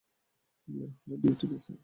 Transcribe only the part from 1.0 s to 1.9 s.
হলে ডিউটিতে, স্যার।